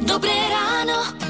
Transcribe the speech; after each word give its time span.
Dobré 0.00 0.32
ráno. 0.48 1.25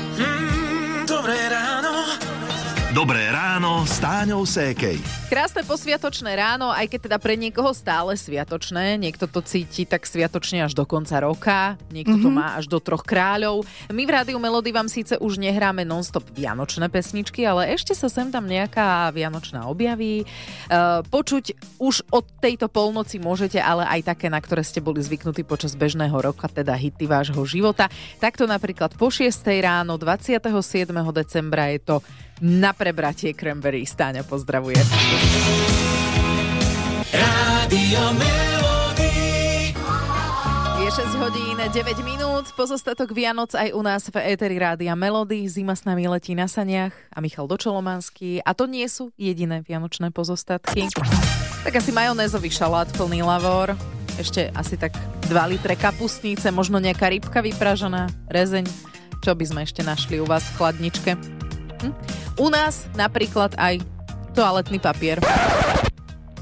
Dobré 3.06 3.30
ráno 3.30 3.86
s 3.86 4.02
Táňou 4.02 4.42
Sékej. 4.42 4.98
Krásne 5.30 5.62
posviatočné 5.62 6.26
ráno, 6.34 6.74
aj 6.74 6.90
keď 6.90 7.00
teda 7.06 7.18
pre 7.22 7.38
niekoho 7.38 7.70
stále 7.70 8.18
sviatočné. 8.18 8.98
Niekto 8.98 9.30
to 9.30 9.46
cíti 9.46 9.86
tak 9.86 10.02
sviatočne 10.02 10.66
až 10.66 10.74
do 10.74 10.82
konca 10.82 11.22
roka, 11.22 11.78
niekto 11.94 12.18
mm-hmm. 12.18 12.26
to 12.26 12.34
má 12.34 12.58
až 12.58 12.66
do 12.66 12.82
troch 12.82 13.06
kráľov. 13.06 13.62
My 13.94 14.02
v 14.02 14.10
Rádiu 14.10 14.42
Melody 14.42 14.74
vám 14.74 14.90
síce 14.90 15.14
už 15.22 15.38
nehráme 15.38 15.86
non-stop 15.86 16.26
vianočné 16.34 16.90
pesničky, 16.90 17.46
ale 17.46 17.78
ešte 17.78 17.94
sa 17.94 18.10
sem 18.10 18.26
tam 18.34 18.42
nejaká 18.42 19.14
vianočná 19.14 19.70
objaví. 19.70 20.26
E, 20.26 20.74
počuť 21.06 21.78
už 21.78 22.10
od 22.10 22.26
tejto 22.42 22.66
polnoci 22.66 23.22
môžete, 23.22 23.62
ale 23.62 23.86
aj 23.86 24.18
také, 24.18 24.26
na 24.26 24.42
ktoré 24.42 24.66
ste 24.66 24.82
boli 24.82 24.98
zvyknutí 24.98 25.46
počas 25.46 25.78
bežného 25.78 26.18
roka, 26.18 26.50
teda 26.50 26.74
hity 26.74 27.06
vášho 27.06 27.46
života. 27.46 27.86
Takto 28.18 28.50
napríklad 28.50 28.98
po 28.98 29.14
6. 29.14 29.30
ráno 29.62 29.94
27. 29.94 30.42
decembra 31.14 31.70
je 31.70 31.78
to 31.86 31.96
na 32.40 32.72
prebratie 32.76 33.32
Cranberry. 33.32 33.86
Stáňa 33.86 34.24
pozdravuje. 34.26 34.78
Rádio. 37.12 38.02
Je 40.86 40.94
6 41.02 41.18
hodín 41.18 41.58
9 41.58 41.82
minút, 42.06 42.46
pozostatok 42.54 43.10
Vianoc 43.10 43.50
aj 43.58 43.74
u 43.74 43.82
nás 43.82 44.06
v 44.06 44.22
Eteri 44.22 44.54
Rádia 44.54 44.94
Melody. 44.94 45.42
Zima 45.50 45.74
s 45.74 45.82
nami 45.82 46.06
letí 46.06 46.30
na 46.38 46.46
saniach 46.46 46.94
a 47.10 47.18
Michal 47.18 47.50
Dočolomanský. 47.50 48.38
A 48.46 48.54
to 48.54 48.70
nie 48.70 48.86
sú 48.86 49.10
jediné 49.18 49.66
vianočné 49.66 50.14
pozostatky. 50.14 50.86
Tak 51.66 51.74
asi 51.74 51.90
majonézový 51.90 52.54
šalát 52.54 52.86
plný 52.94 53.26
lavor, 53.26 53.74
ešte 54.14 54.54
asi 54.54 54.78
tak 54.78 54.94
2 55.26 55.34
litre 55.50 55.74
kapustnice, 55.74 56.54
možno 56.54 56.78
nejaká 56.78 57.10
rybka 57.10 57.42
vypražená, 57.42 58.06
rezeň. 58.30 58.70
Čo 59.26 59.34
by 59.34 59.42
sme 59.42 59.60
ešte 59.66 59.82
našli 59.82 60.22
u 60.22 60.26
vás 60.28 60.46
v 60.54 60.54
chladničke? 60.54 61.18
Hm? 61.82 62.15
U 62.36 62.52
nás 62.52 62.84
napríklad 62.92 63.56
aj 63.56 63.80
toaletný 64.36 64.76
papier. 64.76 65.16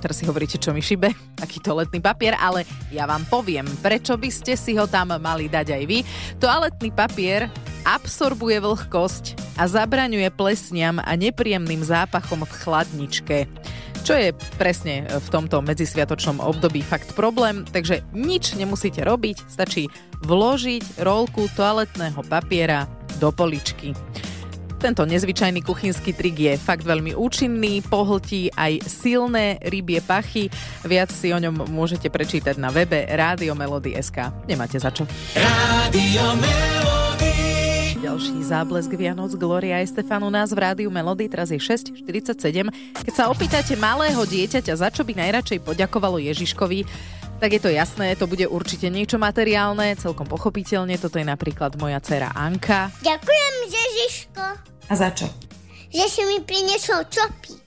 Teraz 0.03 0.21
si 0.21 0.27
hovoríte, 0.27 0.59
čo 0.59 0.75
mi 0.75 0.83
šibe, 0.83 1.15
aký 1.45 1.63
toaletný 1.63 2.03
papier, 2.03 2.35
ale 2.37 2.67
ja 2.91 3.07
vám 3.07 3.23
poviem, 3.31 3.65
prečo 3.79 4.19
by 4.19 4.29
ste 4.29 4.59
si 4.59 4.75
ho 4.75 4.91
tam 4.91 5.15
mali 5.23 5.47
dať 5.47 5.71
aj 5.71 5.83
vy. 5.87 5.99
Toaletný 6.43 6.91
papier 6.91 7.47
absorbuje 7.87 8.59
vlhkosť 8.59 9.39
a 9.55 9.71
zabraňuje 9.71 10.29
plesniam 10.35 10.99
a 10.99 11.15
nepríjemným 11.15 11.87
zápachom 11.87 12.43
v 12.43 12.53
chladničke. 12.53 13.39
Čo 14.05 14.13
je 14.21 14.37
presne 14.61 15.09
v 15.09 15.27
tomto 15.33 15.65
medzisviatočnom 15.65 16.37
období 16.37 16.85
fakt 16.85 17.17
problém, 17.17 17.65
takže 17.65 18.05
nič 18.13 18.53
nemusíte 18.53 19.01
robiť, 19.01 19.49
stačí 19.49 19.89
vložiť 20.27 21.01
rolku 21.01 21.49
toaletného 21.57 22.21
papiera 22.29 22.85
do 23.17 23.33
poličky. 23.33 23.97
Tento 24.85 25.09
nezvyčajný 25.09 25.65
kuchynský 25.65 26.13
trik 26.13 26.37
je 26.37 26.61
fakt 26.61 26.85
veľmi 26.85 27.17
účinný, 27.17 27.81
pohltí 27.89 28.53
aj 28.53 28.85
silné 28.85 29.57
rybie 29.65 30.05
pachy. 30.05 30.53
Viac 30.85 31.09
si 31.09 31.33
o 31.33 31.41
ňom 31.41 31.73
môžete 31.73 32.13
prečítať 32.13 32.61
na 32.61 32.69
webe 32.69 33.01
Rádio 33.09 33.57
Melody.sk. 33.57 34.29
Nemáte 34.45 34.77
za 34.77 34.93
čo. 34.93 35.09
Melody. 35.89 37.33
Ďalší 37.97 38.37
záblesk 38.45 38.93
Vianoc 38.93 39.33
Gloria 39.41 39.81
Estefanu 39.81 40.29
nás 40.29 40.53
v 40.53 40.61
Rádiu 40.61 40.93
Melody, 40.93 41.33
teraz 41.33 41.49
je 41.49 41.57
6.47. 41.57 42.69
Keď 43.09 43.15
sa 43.17 43.33
opýtate 43.33 43.81
malého 43.81 44.21
dieťaťa, 44.21 44.85
za 44.85 44.93
čo 44.93 45.01
by 45.01 45.17
najradšej 45.17 45.65
poďakovalo 45.65 46.21
Ježiškovi, 46.21 46.85
tak 47.41 47.57
je 47.57 47.61
to 47.65 47.73
jasné, 47.73 48.13
to 48.21 48.29
bude 48.29 48.45
určite 48.45 48.93
niečo 48.93 49.17
materiálne, 49.17 49.97
celkom 49.97 50.29
pochopiteľne. 50.29 51.01
Toto 51.01 51.17
je 51.17 51.25
napríklad 51.25 51.81
moja 51.81 51.97
dcera 52.05 52.37
Anka. 52.37 52.93
Ďakujem, 53.01 53.55
Ježiško, 53.73 54.74
A 54.89 54.95
za 54.97 55.11
čo? 55.15 55.27
že 55.95 56.07
si 56.11 56.23
mi 56.27 56.43
priniesol 56.43 57.07
čopík. 57.07 57.63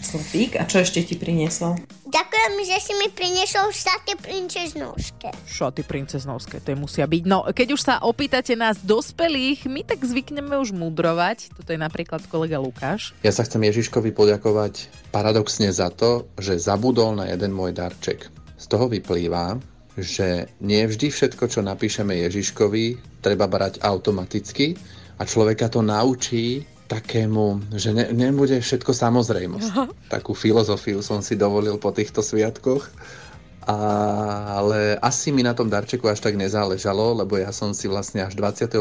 Slupík? 0.00 0.56
A 0.56 0.64
čo 0.64 0.80
ešte 0.80 1.04
ti 1.04 1.18
priniesol? 1.18 1.76
Ďakujem, 2.08 2.52
že 2.62 2.78
si 2.78 2.92
mi 2.96 3.10
priniesol 3.12 3.68
šaty 3.68 4.16
princeznovské. 4.16 5.34
Šaty 5.44 5.82
princeznovské, 5.84 6.62
to 6.62 6.72
je 6.72 6.78
musia 6.78 7.04
byť. 7.04 7.22
No, 7.26 7.44
keď 7.50 7.68
už 7.76 7.82
sa 7.82 7.94
opýtate 8.00 8.56
nás 8.56 8.80
dospelých, 8.80 9.66
my 9.68 9.82
tak 9.84 10.06
zvykneme 10.06 10.56
už 10.56 10.72
mudrovať. 10.72 11.52
Toto 11.52 11.74
je 11.74 11.80
napríklad 11.82 12.24
kolega 12.30 12.56
Lukáš. 12.56 13.12
Ja 13.26 13.34
sa 13.34 13.44
chcem 13.44 13.60
Ježiškovi 13.66 14.14
poďakovať 14.14 14.88
paradoxne 15.12 15.68
za 15.68 15.90
to, 15.92 16.30
že 16.38 16.62
zabudol 16.62 17.18
na 17.18 17.28
jeden 17.28 17.52
môj 17.52 17.76
darček. 17.76 18.30
Z 18.56 18.64
toho 18.72 18.88
vyplýva, 18.88 19.58
že 19.98 20.48
nie 20.62 20.86
vždy 20.86 21.12
všetko, 21.12 21.50
čo 21.50 21.60
napíšeme 21.66 22.14
Ježiškovi, 22.24 23.20
treba 23.20 23.50
brať 23.50 23.82
automaticky 23.82 24.78
a 25.16 25.22
človeka 25.24 25.72
to 25.72 25.80
naučí 25.80 26.64
takému, 26.86 27.74
že 27.74 27.90
ne, 27.90 28.14
nebude 28.14 28.62
všetko 28.62 28.94
samozrejmosť. 28.94 29.68
Takú 30.06 30.32
filozofiu 30.38 31.02
som 31.02 31.18
si 31.18 31.34
dovolil 31.34 31.76
po 31.82 31.90
týchto 31.90 32.22
sviatkoch. 32.22 32.86
A, 33.66 33.76
ale 34.62 34.94
asi 35.02 35.34
mi 35.34 35.42
na 35.42 35.50
tom 35.50 35.66
darčeku 35.66 36.06
až 36.06 36.22
tak 36.22 36.38
nezáležalo, 36.38 37.18
lebo 37.18 37.34
ja 37.34 37.50
som 37.50 37.74
si 37.74 37.90
vlastne 37.90 38.22
až 38.22 38.38
25. 38.38 38.78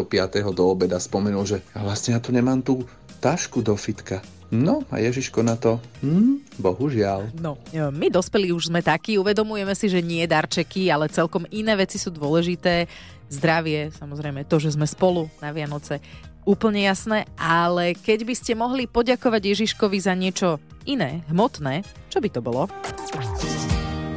do 0.53 0.63
obeda 0.69 1.01
spomenul, 1.01 1.49
že 1.49 1.57
vlastne 1.73 2.13
ja 2.13 2.21
tu 2.21 2.29
nemám 2.29 2.61
tú 2.61 2.85
tašku 3.19 3.63
do 3.63 3.75
fitka. 3.75 4.21
No 4.53 4.85
a 4.93 5.01
Ježiško 5.01 5.41
na 5.41 5.57
to, 5.57 5.81
hm, 6.05 6.45
bohužiaľ. 6.61 7.33
No, 7.41 7.57
my 7.73 8.07
dospelí 8.13 8.53
už 8.53 8.69
sme 8.69 8.85
takí, 8.85 9.17
uvedomujeme 9.17 9.73
si, 9.73 9.89
že 9.89 10.05
nie 10.05 10.23
darčeky, 10.29 10.87
ale 10.93 11.09
celkom 11.09 11.49
iné 11.49 11.73
veci 11.73 11.97
sú 11.97 12.13
dôležité. 12.13 12.85
Zdravie, 13.25 13.89
samozrejme, 13.97 14.45
to, 14.45 14.61
že 14.61 14.77
sme 14.77 14.85
spolu 14.85 15.25
na 15.41 15.49
Vianoce, 15.49 15.97
úplne 16.45 16.85
jasné, 16.85 17.25
ale 17.35 17.97
keď 17.97 18.21
by 18.21 18.33
ste 18.37 18.53
mohli 18.53 18.85
poďakovať 18.85 19.41
Ježiškovi 19.41 19.97
za 19.97 20.13
niečo 20.13 20.61
iné, 20.85 21.25
hmotné, 21.33 21.81
čo 22.13 22.21
by 22.21 22.29
to 22.29 22.39
bolo? 22.45 22.69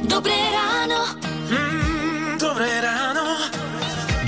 Dobré 0.05 0.37
ráno. 0.53 1.17
Mm. 1.49 1.88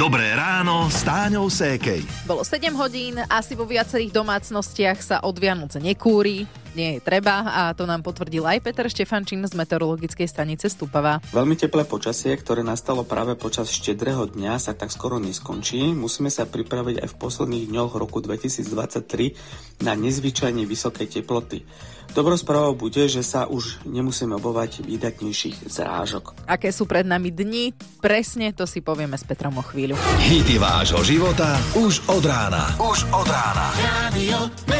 Dobré 0.00 0.32
ráno 0.32 0.88
s 0.88 1.04
Táňou 1.04 1.52
Sékej. 1.52 2.00
Bolo 2.24 2.40
7 2.40 2.72
hodín, 2.72 3.20
asi 3.28 3.52
vo 3.52 3.68
viacerých 3.68 4.16
domácnostiach 4.16 4.96
sa 4.96 5.16
od 5.20 5.36
Vianoce 5.36 5.76
nekúri, 5.76 6.48
nie 6.74 6.96
je 6.96 7.00
treba 7.00 7.46
a 7.46 7.62
to 7.74 7.86
nám 7.88 8.02
potvrdil 8.04 8.46
aj 8.46 8.62
Peter 8.62 8.86
Štefančín 8.86 9.42
z 9.46 9.54
meteorologickej 9.56 10.26
stanice 10.26 10.66
Stupava. 10.70 11.18
Veľmi 11.34 11.56
teplé 11.58 11.86
počasie, 11.86 12.34
ktoré 12.36 12.62
nastalo 12.62 13.02
práve 13.02 13.34
počas 13.34 13.70
štedrého 13.72 14.30
dňa, 14.30 14.58
sa 14.60 14.72
tak 14.76 14.94
skoro 14.94 15.18
neskončí. 15.18 15.92
Musíme 15.94 16.28
sa 16.28 16.46
pripraviť 16.46 17.02
aj 17.02 17.08
v 17.10 17.18
posledných 17.18 17.68
dňoch 17.70 17.92
roku 17.98 18.22
2023 18.22 19.82
na 19.86 19.96
nezvyčajne 19.96 20.62
vysoké 20.66 21.06
teploty. 21.08 21.64
Dobrou 22.10 22.34
správou 22.34 22.74
bude, 22.74 23.06
že 23.06 23.22
sa 23.22 23.46
už 23.46 23.86
nemusíme 23.86 24.34
obovať 24.34 24.82
výdatnejších 24.82 25.70
zrážok. 25.70 26.42
Aké 26.50 26.74
sú 26.74 26.82
pred 26.82 27.06
nami 27.06 27.30
dni? 27.30 27.70
Presne 28.02 28.50
to 28.50 28.66
si 28.66 28.82
povieme 28.82 29.14
s 29.14 29.22
Petrom 29.22 29.54
o 29.54 29.62
chvíľu. 29.62 29.94
Hity 30.18 30.58
vášho 30.58 31.06
života 31.06 31.54
už 31.78 32.02
od 32.10 32.24
rána. 32.26 32.74
Už 32.82 33.06
od 33.14 33.26
rána. 33.30 33.66
Rádio 33.78 34.79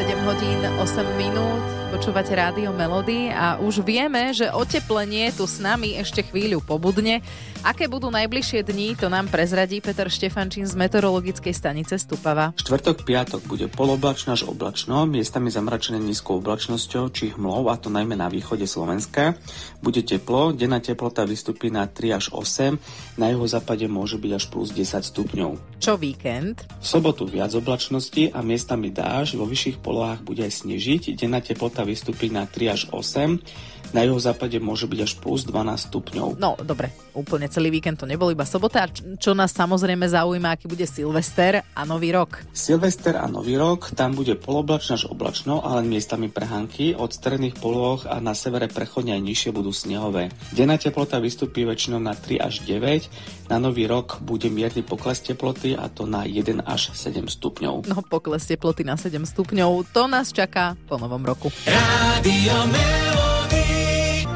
7 0.00 0.16
hodín 0.24 0.64
8 0.80 1.04
minút, 1.16 1.79
počúvate 2.00 2.32
rádio 2.32 2.72
Melody 2.72 3.28
a 3.28 3.60
už 3.60 3.84
vieme, 3.84 4.32
že 4.32 4.48
oteplenie 4.48 5.36
tu 5.36 5.44
s 5.44 5.60
nami 5.60 6.00
ešte 6.00 6.24
chvíľu 6.24 6.64
pobudne. 6.64 7.20
Aké 7.60 7.92
budú 7.92 8.08
najbližšie 8.08 8.64
dni, 8.64 8.96
to 8.96 9.12
nám 9.12 9.28
prezradí 9.28 9.84
Peter 9.84 10.08
Štefančín 10.08 10.64
z 10.64 10.80
meteorologickej 10.80 11.52
stanice 11.52 12.00
Stupava. 12.00 12.56
Štvrtok, 12.56 13.04
piatok 13.04 13.44
bude 13.44 13.68
poloblačno 13.68 14.32
až 14.32 14.48
oblačno, 14.48 15.04
miestami 15.04 15.52
zamračené 15.52 16.00
nízkou 16.00 16.40
oblačnosťou 16.40 17.12
či 17.12 17.36
hmlou, 17.36 17.68
a 17.68 17.76
to 17.76 17.92
najmä 17.92 18.16
na 18.16 18.32
východe 18.32 18.64
Slovenska. 18.64 19.36
Bude 19.84 20.00
teplo, 20.00 20.56
denná 20.56 20.80
teplota 20.80 21.28
vystupí 21.28 21.68
na 21.68 21.84
3 21.84 22.16
až 22.16 22.24
8, 22.32 22.80
na 23.20 23.28
jeho 23.28 23.44
západe 23.44 23.84
môže 23.92 24.16
byť 24.16 24.32
až 24.40 24.44
plus 24.48 24.72
10 24.72 25.04
stupňov. 25.04 25.84
Čo 25.84 26.00
víkend? 26.00 26.64
V 26.80 26.86
sobotu 26.88 27.28
viac 27.28 27.52
oblačnosti 27.52 28.32
a 28.32 28.40
miestami 28.40 28.88
dáž, 28.88 29.36
vo 29.36 29.44
vyšších 29.44 29.84
polohách 29.84 30.24
bude 30.24 30.40
aj 30.48 30.64
snežiť, 30.64 31.12
denná 31.12 31.44
teplota 31.44 31.84
vystupí 31.90 32.30
na 32.30 32.46
3 32.46 32.70
až 32.70 32.82
8, 32.94 33.90
na 33.90 34.06
jeho 34.06 34.18
západe 34.22 34.54
môže 34.62 34.86
byť 34.86 35.00
až 35.02 35.12
plus 35.18 35.42
12 35.42 35.90
stupňov. 35.90 36.28
No, 36.38 36.54
dobre, 36.62 36.94
úplne 37.10 37.50
celý 37.50 37.74
víkend 37.74 37.98
to 37.98 38.06
nebol 38.06 38.30
iba 38.30 38.46
sobota, 38.46 38.86
a 38.86 38.90
čo 39.18 39.34
nás 39.34 39.50
samozrejme 39.50 40.06
zaujíma, 40.06 40.54
aký 40.54 40.70
bude 40.70 40.86
Silvester 40.86 41.66
a 41.74 41.82
Nový 41.82 42.14
rok. 42.14 42.38
Silvester 42.54 43.18
a 43.18 43.26
Nový 43.26 43.58
rok, 43.58 43.90
tam 43.98 44.14
bude 44.14 44.38
poloblačno 44.38 44.94
až 44.94 45.10
oblačno, 45.10 45.66
ale 45.66 45.82
miestami 45.82 46.30
prehánky, 46.30 46.94
od 46.94 47.10
stredných 47.10 47.58
polôch 47.58 48.06
a 48.06 48.22
na 48.22 48.38
severe 48.38 48.70
prechodne 48.70 49.18
aj 49.18 49.22
nižšie 49.26 49.50
budú 49.50 49.74
snehové. 49.74 50.30
Denná 50.54 50.78
teplota 50.78 51.18
vystupí 51.18 51.66
väčšinou 51.66 51.98
na 51.98 52.14
3 52.14 52.38
až 52.38 52.62
9, 52.62 53.50
na 53.50 53.58
Nový 53.58 53.90
rok 53.90 54.22
bude 54.22 54.46
mierny 54.46 54.86
pokles 54.86 55.18
teploty 55.18 55.74
a 55.74 55.90
to 55.90 56.06
na 56.06 56.22
1 56.22 56.62
až 56.62 56.94
7 56.94 57.26
stupňov. 57.26 57.90
No, 57.90 57.98
pokles 58.06 58.46
teploty 58.46 58.86
na 58.86 58.94
7 58.94 59.26
stupňov, 59.26 59.90
to 59.90 60.06
nás 60.06 60.30
čaká 60.30 60.78
po 60.86 60.94
novom 60.94 61.26
roku. 61.26 61.50
Rádio 61.80 62.66
Melody. 62.66 63.89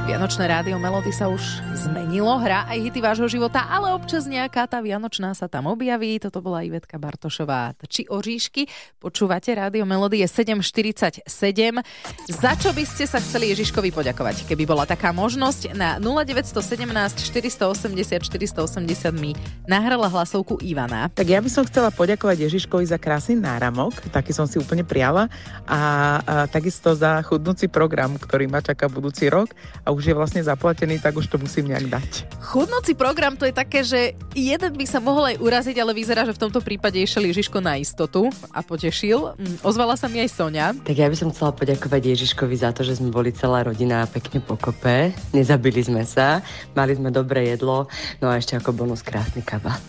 Vianočné 0.05 0.45
rádio 0.45 0.77
Melody 0.77 1.17
sa 1.17 1.33
už 1.33 1.41
zmenilo, 1.81 2.37
hrá 2.37 2.69
aj 2.69 2.77
hity 2.77 3.01
vášho 3.01 3.25
života, 3.25 3.65
ale 3.65 3.89
občas 3.97 4.29
nejaká 4.29 4.69
tá 4.69 4.85
Vianočná 4.85 5.33
sa 5.33 5.49
tam 5.49 5.65
objaví. 5.65 6.21
Toto 6.21 6.45
bola 6.45 6.61
Ivetka 6.61 7.01
Bartošová. 7.01 7.73
Či 7.89 8.12
oříšky? 8.12 8.69
Počúvate 9.01 9.56
rádio 9.56 9.89
Melody 9.89 10.21
je 10.21 10.29
7.47. 10.29 11.25
Za 12.29 12.53
čo 12.53 12.77
by 12.77 12.85
ste 12.85 13.09
sa 13.09 13.17
chceli 13.17 13.56
Ježiškovi 13.56 13.97
poďakovať? 13.97 14.45
Keby 14.45 14.69
bola 14.69 14.85
taká 14.85 15.09
možnosť, 15.17 15.73
na 15.73 15.97
0917 15.97 16.53
480 17.25 18.29
480 18.29 19.09
mi 19.17 19.33
nahrala 19.65 20.12
hlasovku 20.12 20.61
Ivana. 20.61 21.09
Tak 21.17 21.33
ja 21.33 21.41
by 21.41 21.49
som 21.49 21.65
chcela 21.65 21.89
poďakovať 21.89 22.45
Ježiškovi 22.53 22.85
za 22.85 23.00
krásny 23.00 23.41
náramok, 23.41 23.97
taký 24.12 24.37
som 24.37 24.45
si 24.45 24.61
úplne 24.61 24.85
prijala 24.85 25.33
a, 25.65 25.81
a 25.81 25.81
takisto 26.53 26.93
za 26.93 27.25
chudnúci 27.25 27.73
program, 27.73 28.21
ktorý 28.21 28.53
ma 28.53 28.61
čaká 28.61 28.93
budúci 28.93 29.33
rok 29.33 29.57
a 29.81 29.94
už 29.94 30.11
je 30.11 30.14
vlastne 30.14 30.43
zaplatený, 30.43 30.99
tak 30.99 31.14
už 31.14 31.31
to 31.31 31.38
musím 31.38 31.70
nejak 31.70 31.87
dať. 31.87 32.11
Chudnúci 32.43 32.99
program 32.99 33.38
to 33.38 33.46
je 33.46 33.55
také, 33.55 33.87
že 33.87 34.19
jeden 34.35 34.75
by 34.75 34.85
sa 34.85 34.99
mohol 34.99 35.31
aj 35.31 35.37
uraziť, 35.38 35.76
ale 35.79 35.94
vyzerá, 35.94 36.26
že 36.26 36.35
v 36.35 36.43
tomto 36.43 36.61
prípade 36.61 36.99
išiel 36.99 37.31
Ježiško 37.31 37.62
na 37.62 37.79
istotu 37.79 38.29
a 38.50 38.61
potešil. 38.61 39.38
Mm, 39.38 39.62
ozvala 39.62 39.94
sa 39.94 40.11
mi 40.11 40.19
aj 40.20 40.31
Sonia. 40.35 40.75
Tak 40.75 40.99
ja 40.99 41.06
by 41.06 41.17
som 41.17 41.31
chcela 41.31 41.55
poďakovať 41.55 42.02
Ježiškovi 42.19 42.55
za 42.58 42.75
to, 42.75 42.82
že 42.82 42.99
sme 42.99 43.14
boli 43.14 43.31
celá 43.31 43.62
rodina 43.62 44.05
pekne 44.11 44.43
pokope, 44.43 45.14
nezabili 45.31 45.81
sme 45.81 46.02
sa, 46.02 46.43
mali 46.75 46.99
sme 46.99 47.14
dobré 47.14 47.55
jedlo, 47.55 47.87
no 48.19 48.26
a 48.29 48.37
ešte 48.37 48.58
ako 48.58 48.75
bonus 48.75 49.06
krásny 49.06 49.40
kabát. 49.47 49.82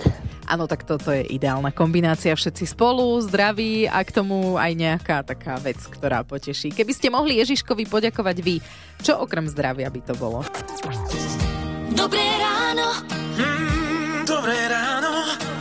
Áno, 0.46 0.70
tak 0.70 0.86
toto 0.86 1.10
je 1.10 1.26
ideálna 1.26 1.74
kombinácia. 1.74 2.38
Všetci 2.38 2.78
spolu, 2.78 3.18
zdraví 3.26 3.90
a 3.90 4.06
k 4.06 4.14
tomu 4.14 4.62
aj 4.62 4.72
nejaká 4.78 5.26
taká 5.26 5.58
vec, 5.58 5.82
ktorá 5.90 6.22
poteší. 6.22 6.70
Keby 6.70 6.94
ste 6.94 7.10
mohli 7.10 7.42
Ježiškovi 7.42 7.90
poďakovať 7.90 8.38
vy, 8.46 8.62
čo 9.02 9.18
okrem 9.18 9.50
zdravia 9.50 9.90
by 9.90 10.02
to 10.06 10.14
bolo? 10.16 10.46
Dobré 11.98 12.26
ráno. 12.38 12.88
Mm, 13.42 14.22
dobré 14.30 14.58
ráno. 14.70 15.55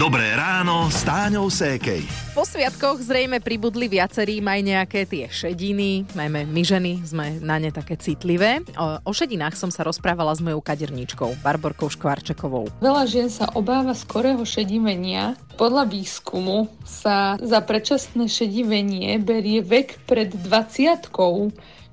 Dobré 0.00 0.32
ráno 0.32 0.88
s 0.88 1.04
Táňou 1.04 1.52
Sékej. 1.52 2.08
Po 2.32 2.40
sviatkoch 2.40 3.04
zrejme 3.04 3.36
pribudli 3.36 3.84
viacerí 3.84 4.40
aj 4.40 4.60
nejaké 4.64 5.04
tie 5.04 5.28
šediny, 5.28 6.08
najmä 6.16 6.48
my 6.48 6.62
ženy 6.64 7.04
sme 7.04 7.36
na 7.44 7.60
ne 7.60 7.68
také 7.68 8.00
citlivé. 8.00 8.64
O, 8.80 8.96
o 8.96 9.12
šedinách 9.12 9.60
som 9.60 9.68
sa 9.68 9.84
rozprávala 9.84 10.32
s 10.32 10.40
mojou 10.40 10.64
kaderníčkou, 10.64 11.44
Barborkou 11.44 11.92
Škvarčekovou. 11.92 12.72
Veľa 12.80 13.04
žien 13.12 13.28
sa 13.28 13.52
obáva 13.52 13.92
skorého 13.92 14.40
šedivenia. 14.40 15.36
Podľa 15.60 15.92
výskumu 15.92 16.72
sa 16.88 17.36
za 17.36 17.60
predčasné 17.60 18.24
šedivenie 18.24 19.20
berie 19.20 19.60
vek 19.60 20.00
pred 20.08 20.32
20 20.32 21.12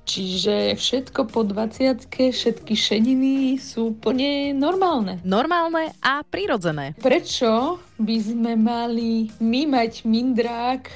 Čiže 0.08 0.72
všetko 0.80 1.28
po 1.28 1.44
20 1.44 2.08
všetky 2.08 2.72
šediny 2.72 3.60
sú 3.60 3.92
úplne 3.92 4.56
normálne. 4.56 5.20
Normálne 5.20 5.92
a 6.00 6.24
prirodzené. 6.24 6.96
Prečo 6.96 7.76
by 8.00 8.16
sme 8.16 8.56
mali 8.56 9.28
my 9.36 9.68
mať 9.68 10.08
mindrák 10.08 10.88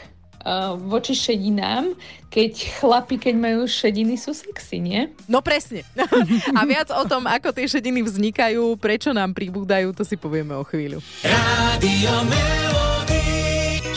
uh, 0.49 0.81
voči 0.81 1.13
šedinám, 1.13 1.93
keď 2.33 2.81
chlapi, 2.81 3.21
keď 3.21 3.35
majú 3.37 3.69
šediny, 3.69 4.17
sú 4.17 4.33
sexy, 4.33 4.81
nie? 4.81 5.13
No 5.29 5.45
presne. 5.45 5.85
a 6.59 6.61
viac 6.65 6.89
o 6.89 7.05
tom, 7.05 7.29
ako 7.29 7.53
tie 7.53 7.69
šediny 7.69 8.01
vznikajú, 8.01 8.81
prečo 8.81 9.13
nám 9.13 9.37
pribúdajú, 9.37 9.93
to 9.93 10.09
si 10.09 10.17
povieme 10.17 10.57
o 10.57 10.65
chvíľu. 10.65 11.05
Rádio 11.21 12.17
Melody. 12.33 12.92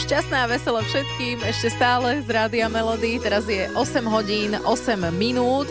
Šťastná 0.06 0.46
a 0.46 0.50
veselo 0.54 0.78
všetkým, 0.86 1.42
ešte 1.42 1.66
stále 1.66 2.22
z 2.22 2.30
Rádia 2.30 2.70
Melody. 2.70 3.18
Teraz 3.18 3.50
je 3.50 3.66
8 3.74 4.06
hodín, 4.06 4.54
8 4.54 5.02
minút 5.10 5.66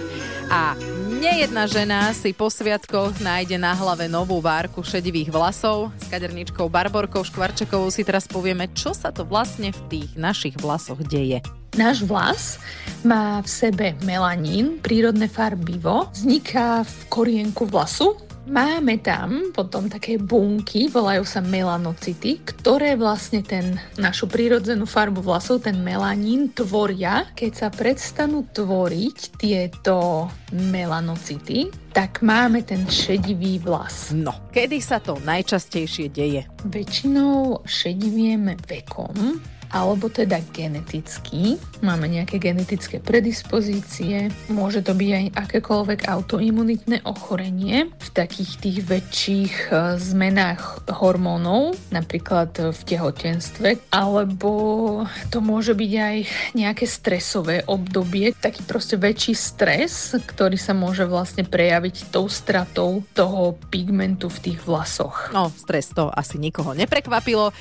a 0.51 0.75
nejedna 1.07 1.63
žena 1.71 2.11
si 2.11 2.35
po 2.35 2.51
sviatkoch 2.51 3.15
nájde 3.23 3.55
na 3.55 3.71
hlave 3.71 4.11
novú 4.11 4.43
várku 4.43 4.83
šedivých 4.83 5.31
vlasov. 5.31 5.95
S 6.03 6.11
kaderničkou 6.11 6.67
Barborkou 6.67 7.23
Škvarčekovou 7.23 7.87
si 7.87 8.03
teraz 8.03 8.27
povieme, 8.27 8.67
čo 8.75 8.91
sa 8.91 9.07
to 9.07 9.23
vlastne 9.23 9.71
v 9.71 9.79
tých 9.87 10.11
našich 10.19 10.59
vlasoch 10.59 10.99
deje. 11.07 11.39
Náš 11.79 12.03
vlas 12.03 12.59
má 13.07 13.39
v 13.39 13.47
sebe 13.47 13.95
melanín, 14.03 14.83
prírodné 14.83 15.31
farbivo, 15.31 16.11
vzniká 16.11 16.83
v 16.83 16.95
korienku 17.07 17.63
vlasu, 17.71 18.19
Máme 18.45 19.01
tam 19.01 19.49
potom 19.49 19.89
také 19.89 20.21
bunky, 20.21 20.85
volajú 20.85 21.25
sa 21.25 21.41
melanocity, 21.41 22.37
ktoré 22.45 22.93
vlastne 22.93 23.41
ten 23.41 23.81
našu 23.97 24.29
prírodzenú 24.29 24.85
farbu 24.85 25.25
vlasov, 25.25 25.65
ten 25.65 25.81
melanín, 25.81 26.53
tvoria. 26.53 27.25
Keď 27.33 27.51
sa 27.57 27.67
prestanú 27.73 28.45
tvoriť 28.45 29.17
tieto 29.41 30.29
melanocity, 30.53 31.73
tak 31.89 32.21
máme 32.21 32.61
ten 32.61 32.85
šedivý 32.85 33.57
vlas. 33.65 34.13
No, 34.13 34.53
kedy 34.53 34.77
sa 34.77 35.01
to 35.01 35.17
najčastejšie 35.25 36.13
deje? 36.13 36.45
Väčšinou 36.69 37.65
šedivieme 37.65 38.61
vekom, 38.61 39.41
alebo 39.75 40.07
teda 40.07 40.39
geneticky. 40.55 41.59
Máme 41.83 42.07
nejaké 42.07 42.39
genetické 42.39 43.03
predispozície, 43.03 44.31
môže 44.47 44.79
to 44.79 44.95
byť 44.95 45.09
aj 45.11 45.25
akékoľvek 45.35 45.99
autoimunitné 46.07 47.03
ochorenie 47.03 47.91
v 47.91 48.09
takých 48.15 48.51
tých 48.63 48.79
väčších 48.87 49.53
e, 49.67 49.99
zmenách 49.99 50.87
hormónov, 50.87 51.75
napríklad 51.91 52.55
v 52.71 52.81
tehotenstve, 52.87 53.91
alebo 53.91 55.03
to 55.27 55.43
môže 55.43 55.75
byť 55.75 55.91
aj 55.91 56.17
nejaké 56.55 56.85
stresové 56.87 57.67
obdobie, 57.67 58.31
taký 58.31 58.63
proste 58.63 58.95
väčší 58.95 59.35
stres, 59.35 60.15
ktorý 60.15 60.55
sa 60.55 60.71
môže 60.71 61.03
vlastne 61.03 61.43
prejaviť 61.43 62.15
tou 62.15 62.31
stratou 62.31 63.03
toho 63.11 63.59
pigmentu 63.67 64.31
v 64.31 64.39
tých 64.39 64.59
vlasoch. 64.63 65.35
No, 65.35 65.51
stres 65.51 65.91
to 65.91 66.07
asi 66.07 66.39
nikoho 66.39 66.71
neprekvapilo. 66.71 67.51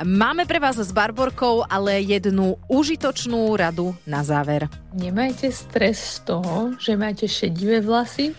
Máme 0.00 0.46
pre 0.46 0.62
vás 0.62 0.78
s 0.78 0.94
Barborkou 0.94 1.66
ale 1.66 2.00
jednu 2.00 2.56
užitočnú 2.70 3.52
radu 3.58 3.92
na 4.06 4.24
záver. 4.24 4.70
Nemajte 4.94 5.50
stres 5.52 6.20
z 6.20 6.30
toho, 6.30 6.74
že 6.80 6.96
máte 6.96 7.28
šedivé 7.28 7.84
vlasy 7.84 8.32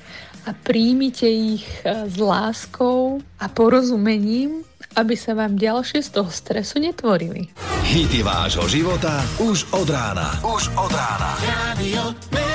a 0.47 0.57
príjmite 0.57 1.29
ich 1.29 1.65
e, 1.85 2.09
s 2.09 2.17
láskou 2.17 3.21
a 3.37 3.45
porozumením, 3.45 4.65
aby 4.97 5.13
sa 5.15 5.37
vám 5.37 5.55
ďalšie 5.55 6.01
z 6.01 6.09
toho 6.09 6.31
stresu 6.33 6.81
netvorili. 6.81 7.47
Hity 7.87 8.25
vášho 8.25 8.65
života 8.67 9.21
už 9.39 9.69
od 9.71 9.87
rána. 9.87 10.41
Už 10.41 10.67
od 10.75 10.91
rána. 10.91 11.31
Toto 11.77 12.50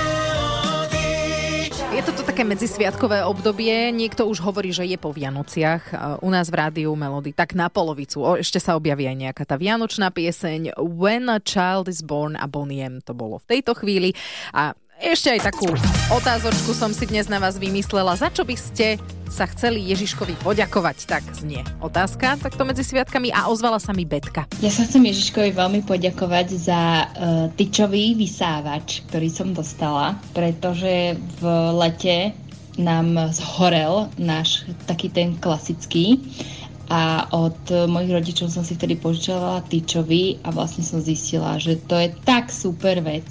také 2.37 2.53
medzisviatkové 2.53 3.25
obdobie, 3.25 3.89
niekto 3.97 4.29
už 4.29 4.45
hovorí, 4.45 4.69
že 4.69 4.85
je 4.85 5.01
po 5.01 5.09
Vianociach. 5.09 5.97
U 6.21 6.29
nás 6.29 6.53
v 6.53 6.61
rádiu 6.61 6.93
Melody 6.93 7.33
tak 7.33 7.57
na 7.57 7.73
polovicu. 7.73 8.21
O, 8.21 8.37
ešte 8.37 8.61
sa 8.61 8.77
objaví 8.77 9.09
aj 9.09 9.17
nejaká 9.17 9.49
tá 9.49 9.57
vianočná 9.57 10.13
pieseň 10.13 10.77
When 10.77 11.33
a 11.33 11.41
Child 11.41 11.89
is 11.89 12.05
Born 12.05 12.37
a 12.37 12.45
Boniem 12.45 13.01
to 13.01 13.17
bolo 13.17 13.41
v 13.41 13.57
tejto 13.57 13.73
chvíli. 13.81 14.13
A 14.53 14.77
ešte 15.01 15.29
aj 15.29 15.53
takú 15.53 15.69
otázočku 16.09 16.73
som 16.73 16.89
si 16.89 17.05
dnes 17.05 17.29
na 17.29 17.37
vás 17.37 17.61
vymyslela. 17.61 18.17
Za 18.17 18.33
čo 18.33 18.49
by 18.49 18.57
ste 18.57 18.97
sa 19.29 19.45
chceli 19.51 19.85
Ježiškovi 19.93 20.41
poďakovať? 20.41 20.97
Tak 21.05 21.25
znie 21.37 21.61
otázka 21.85 22.41
takto 22.41 22.65
medzi 22.65 22.81
sviatkami 22.81 23.29
a 23.35 23.53
ozvala 23.53 23.77
sa 23.77 23.93
mi 23.93 24.09
Betka. 24.09 24.49
Ja 24.65 24.73
sa 24.73 24.89
chcem 24.89 25.05
Ježiškovi 25.05 25.53
veľmi 25.53 25.81
poďakovať 25.85 26.49
za 26.57 26.81
uh, 27.05 27.53
tyčový 27.55 28.17
vysávač, 28.17 29.05
ktorý 29.13 29.29
som 29.29 29.53
dostala, 29.53 30.17
pretože 30.33 31.21
v 31.41 31.43
lete 31.77 32.33
nám 32.81 33.33
zhorel 33.33 34.09
náš 34.21 34.69
taký 34.85 35.09
ten 35.13 35.37
klasický 35.41 36.21
a 36.87 37.27
od 37.35 37.59
mojich 37.91 38.15
rodičov 38.15 38.47
som 38.53 38.63
si 38.63 38.79
vtedy 38.79 38.95
požičala 38.95 39.65
tyčový 39.67 40.39
a 40.47 40.55
vlastne 40.55 40.87
som 40.87 41.03
zistila, 41.03 41.59
že 41.59 41.81
to 41.91 41.99
je 41.99 42.15
tak 42.23 42.47
super 42.47 43.03
vec, 43.03 43.27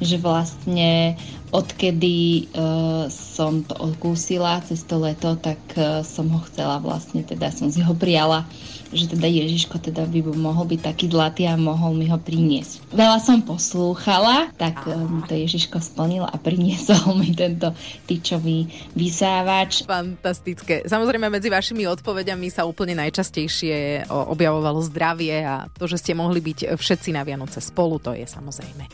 že 0.00 0.16
vlastne 0.20 1.16
odkedy 1.54 2.50
uh, 2.54 3.06
som 3.12 3.62
to 3.62 3.74
odkúsila 3.78 4.62
cez 4.66 4.82
to 4.82 4.98
leto, 4.98 5.38
tak 5.38 5.58
uh, 5.78 6.02
som 6.02 6.26
ho 6.30 6.40
chcela 6.50 6.82
vlastne, 6.82 7.22
teda 7.22 7.54
som 7.54 7.70
si 7.70 7.82
ho 7.82 7.94
prijala, 7.94 8.46
že 8.94 9.10
teda 9.10 9.26
Ježiško 9.26 9.78
teda 9.82 10.06
by 10.06 10.22
mohol 10.34 10.66
byť 10.66 10.80
taký 10.82 11.06
zlatý 11.10 11.46
a 11.50 11.58
mohol 11.58 11.94
mi 11.94 12.06
ho 12.06 12.18
priniesť. 12.18 12.94
Veľa 12.94 13.18
som 13.22 13.42
poslúchala, 13.42 14.50
tak 14.58 14.78
um, 14.86 15.22
to 15.26 15.34
Ježiško 15.34 15.82
splnil 15.82 16.26
a 16.26 16.34
priniesol 16.38 17.14
mi 17.18 17.34
tento 17.34 17.74
tyčový 18.06 18.70
vysávač. 18.94 19.86
Fantastické. 19.86 20.86
Samozrejme 20.86 21.30
medzi 21.30 21.50
vašimi 21.50 21.86
odpovediami 21.98 22.48
sa 22.50 22.66
úplne 22.66 22.94
najčastejšie 22.98 24.06
objavovalo 24.08 24.82
zdravie 24.86 25.42
a 25.42 25.66
to, 25.74 25.90
že 25.90 26.00
ste 26.00 26.12
mohli 26.14 26.38
byť 26.42 26.78
všetci 26.78 27.10
na 27.14 27.26
Vianoce 27.26 27.58
spolu, 27.58 27.98
to 27.98 28.14
je 28.14 28.26
samozrejme 28.26 28.86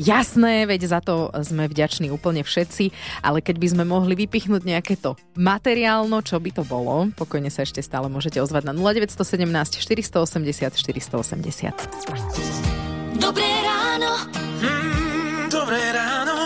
Jasné, 0.00 0.64
veď 0.64 0.80
za 0.88 1.00
to 1.04 1.28
sme 1.44 1.68
vďační 1.68 1.91
úplne 2.08 2.46
všetci, 2.46 2.94
ale 3.20 3.42
keď 3.42 3.58
by 3.58 3.68
sme 3.74 3.84
mohli 3.84 4.14
vypichnúť 4.16 4.62
nejaké 4.64 4.96
to 4.96 5.18
materiálno, 5.34 6.22
čo 6.24 6.38
by 6.38 6.50
to 6.54 6.62
bolo, 6.64 7.10
pokojne 7.12 7.50
sa 7.50 7.66
ešte 7.66 7.82
stále 7.82 8.08
môžete 8.08 8.40
ozvať 8.40 8.64
na 8.70 8.72
0917 8.72 9.82
480 9.82 10.72
480. 10.72 11.74
Dobré 13.20 13.50
ráno. 13.66 14.16
Mm, 14.62 15.50
dobré 15.52 15.92
ráno. 15.92 16.36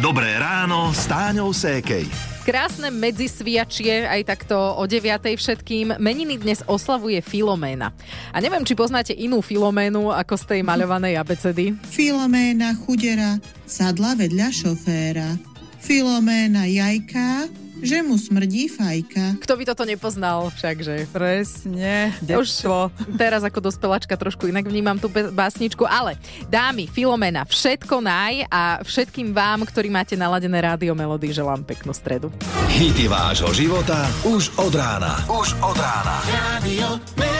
Dobré 0.00 0.38
ráno 0.38 0.94
s 0.94 1.10
Táňou 1.10 1.50
Sékej. 1.50 2.35
Krásne 2.46 2.94
medzisviačie, 2.94 4.06
aj 4.06 4.22
takto 4.22 4.54
o 4.54 4.86
9. 4.86 5.02
všetkým. 5.34 5.98
Meniny 5.98 6.38
dnes 6.38 6.62
oslavuje 6.70 7.18
Filoména. 7.18 7.90
A 8.30 8.38
neviem, 8.38 8.62
či 8.62 8.78
poznáte 8.78 9.10
inú 9.10 9.42
Filoménu 9.42 10.14
ako 10.14 10.38
z 10.38 10.44
tej 10.54 10.60
maľovanej 10.62 11.18
abecedy. 11.18 11.74
Filoména 11.90 12.70
chudera 12.78 13.42
sadla 13.66 14.14
vedľa 14.14 14.54
šoféra. 14.54 15.34
Filoména 15.82 16.70
jajka, 16.70 17.50
že 17.80 18.00
mu 18.00 18.16
smrdí 18.16 18.68
fajka. 18.72 19.40
Kto 19.42 19.52
by 19.56 19.62
toto 19.68 19.84
nepoznal 19.84 20.48
všakže? 20.54 21.10
Presne, 21.12 22.12
Už 22.24 22.48
teraz 23.16 23.42
ako 23.44 23.68
dospeláčka 23.68 24.16
trošku 24.16 24.48
inak 24.48 24.64
vnímam 24.68 24.96
tú 24.96 25.08
básničku, 25.12 25.84
ale 25.84 26.16
dámy, 26.48 26.88
Filomena, 26.88 27.44
všetko 27.44 28.00
naj 28.00 28.34
a 28.48 28.80
všetkým 28.80 29.32
vám, 29.36 29.64
ktorí 29.68 29.92
máte 29.92 30.14
naladené 30.16 30.60
rádio 30.60 30.96
Melody, 30.96 31.32
želám 31.32 31.64
peknú 31.64 31.92
stredu. 31.92 32.32
Hity 32.72 33.08
vášho 33.08 33.52
života 33.52 34.08
už 34.24 34.52
od 34.60 34.72
rána. 34.74 35.20
Už 35.28 35.56
od 35.60 35.76
rána. 35.76 36.16
Radio 36.32 37.35